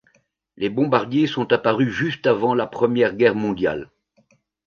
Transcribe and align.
Les 0.57 0.69
bombardiers 0.71 1.27
sont 1.27 1.53
apparus 1.53 1.87
juste 1.91 2.25
avant 2.25 2.55
la 2.55 2.65
Première 2.65 3.13
Guerre 3.13 3.35
mondiale. 3.35 3.91